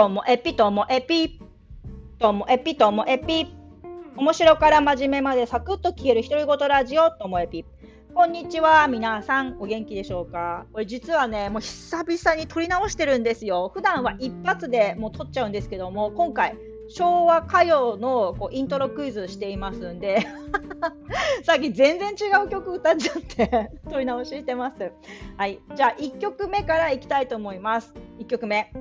[0.00, 1.38] ともえぴともえぴ。
[2.18, 3.54] ともえぴともえぴ。
[4.16, 7.66] 面白から真面目までサクッと聞ける独り言ラジオともえぴ。
[8.14, 10.64] こんにちは、皆さん、お元気でしょうか？
[10.72, 13.70] これ実はね、もう久々に撮り直してるんですよ。
[13.74, 16.56] 普段は一発でもう撮っちゃうんですけども、今回、
[16.88, 20.26] 昭和歌謡のこうイントロクイズしていますんで
[21.44, 24.92] さっき全然違う曲歌っちゃって撮り直ししてます。
[25.36, 27.92] はい、じゃあ1曲目からいきたいと思います。
[28.18, 28.72] 1曲目。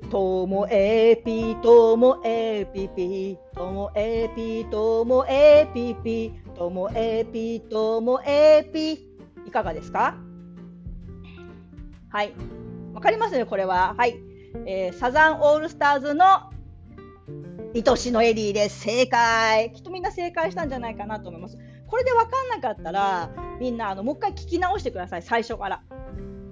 [0.00, 8.92] ともえぴともえぴぴともえぴともえぴぴともえぴともえぴ
[9.46, 10.16] いかがですか？
[12.10, 12.32] はい
[12.94, 14.18] わかりますねこれははい
[14.66, 16.24] えー、サザンオールスターズの
[17.74, 18.80] 愛しのエリーです。
[18.80, 19.72] 正解。
[19.72, 21.56] きっとみんな正解したんじゃないかなと思います。
[21.86, 25.82] これで分かんなかったら、みんなあのもう一回聞き直してください、最初から。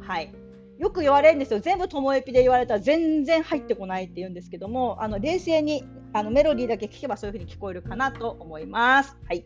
[0.01, 0.33] はい。
[0.81, 1.61] よく言われるんですよ。
[1.61, 9.15] 全部ともえぴで言われたら全然入ってこないって言うんですけども、あの冷静にあのメロディーだけ聞けばそういう風に聞こえるかなと思います。
[9.29, 9.45] はい。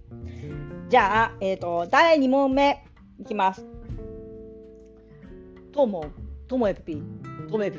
[0.89, 2.85] じゃあ、えっ、ー、と、第2問目
[3.19, 3.67] いきます。
[5.73, 6.07] とも、
[6.47, 7.03] ともえぴ、
[7.51, 7.79] ともえぴ。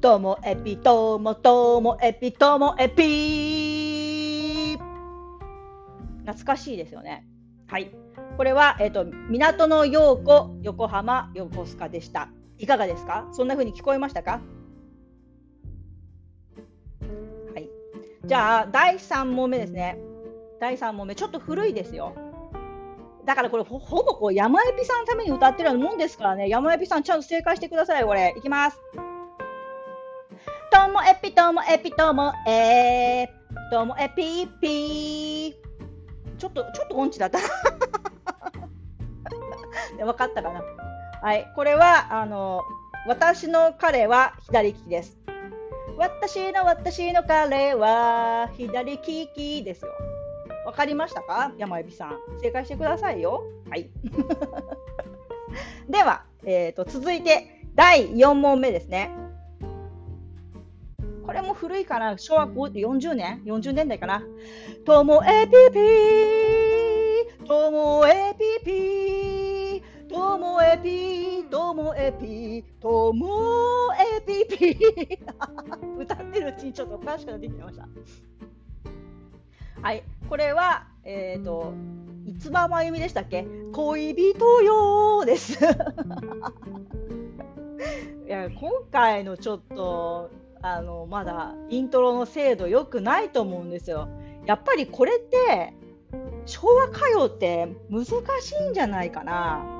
[0.00, 4.78] ともエピともともエピともエピ
[6.20, 7.26] 懐かしいですよね。
[7.66, 7.90] はい。
[8.38, 12.30] これは、えっ、ー、と、港の陽子、横浜、横須賀でした。
[12.58, 13.28] いかがですか？
[13.32, 14.40] そんな風に聞こえましたか？
[17.54, 17.68] はい。
[18.24, 19.98] じゃあ、第3問目ですね。
[20.60, 22.14] 第3問目、ちょっと古いですよ。
[23.24, 28.34] だからこれほ、ほぼこう山エピさんのために歌ってるようなもんですからね、山エピさん、ちゃんと正解してください、これ。
[28.36, 28.80] いきます。
[30.70, 33.26] ともえぴともえぴともえ
[33.70, 35.54] ともえぴぴ
[36.38, 37.38] ちょっとちょっと音痴だった
[39.98, 40.62] 分かったかな
[41.22, 42.62] はいこれはあの
[43.06, 45.16] 私の彼は左利きです。
[45.96, 49.90] 私の私の彼は左利きですよ。
[50.66, 51.52] わかりましたか？
[51.58, 52.18] 山指さん。
[52.40, 53.42] 正解してくださいよ。
[53.68, 53.88] はい。
[55.88, 59.10] では、えーと続いて第4問目ですね。
[61.24, 62.16] これも古いかな？
[62.18, 64.22] 昭和40年 ?40 年代かな？
[64.84, 65.52] ともえぴ
[67.40, 68.97] ぴともえぴぴ
[70.38, 73.28] ともえぴともえぴとも
[73.98, 74.78] えぴぴ
[75.98, 77.88] 歌ってるうちにちょっとおかしくなってきました。
[79.82, 81.74] はい、これは、えっ、ー、と、
[82.24, 83.48] いつばまゆみでしたっけ？
[83.72, 85.58] 恋人よです。
[88.24, 90.30] いや今回のちょっと
[90.62, 94.08] あのまだイントロの精度良くないと思うんですよ。
[94.46, 95.74] やっぱりこれって
[96.46, 98.12] 昭和歌謡って難し
[98.52, 99.77] いんじゃないかな。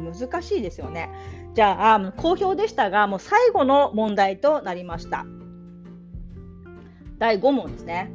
[0.00, 1.10] 難しいですよね。
[1.54, 5.26] じゃあ、好評でしたが、もう最後の問題となりました。
[7.18, 8.10] 第5問ですね。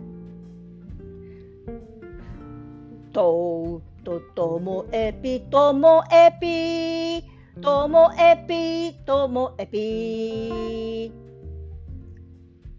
[3.13, 7.35] と、と、ともえぴ、ともえぴ。
[7.61, 11.09] ともえぴともえぴ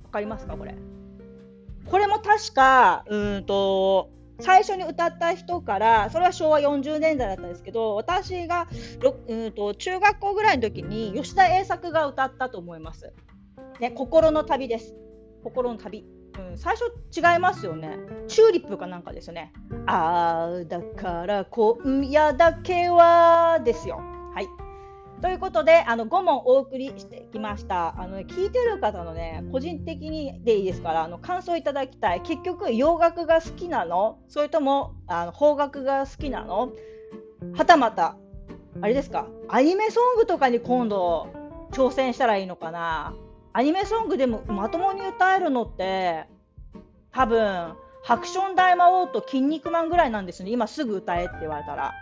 [0.04, 0.74] わかりますかこれ？
[1.90, 4.10] これも確かうんと
[4.40, 8.68] 最初に歌った人からそれは昭和40年代だったんですけど私が
[9.28, 13.12] うんと中学校ぐらいの時に吉田栄作が歌ったと思います。
[13.80, 14.94] ね、心の旅です。
[15.42, 16.04] 心の旅。
[16.38, 16.84] うん、最初
[17.16, 17.98] 違いますよね。
[18.28, 19.52] チューリップかなんかですよね。
[19.86, 24.00] ああ、だから今夜だけはですよ。
[24.34, 24.65] はい。
[25.22, 28.00] ということで、あの5問お送りしてきました。
[28.00, 32.20] あの聞いてる方のね、個人的にでいいですから、あの感想いただきたい。
[32.22, 34.18] 結局、洋楽が好きなの？
[34.28, 36.72] それともあの邦楽が好きなの？
[37.54, 38.16] はたまた、
[38.82, 41.28] あれですか、アニメソングとかに今度
[41.72, 43.14] 挑戦したらいいのかな？
[43.52, 46.26] アニメソングでもまともに歌えるのって、
[47.10, 50.50] 多分、ハクション大魔王と筋肉マンぐらいなんですね。
[50.50, 51.94] 今すぐ歌えって言われたら。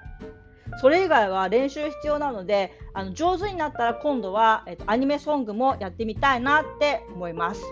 [0.81, 7.63] それ以外は練習必要なのであの上手になったら今度は、えっと、アニメソングもやってみたいなって思います。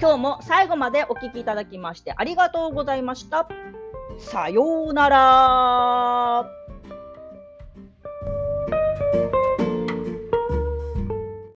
[0.00, 3.46] 今日も最後までお聴きいただきましてありがとうございました。
[4.18, 6.59] さようなら。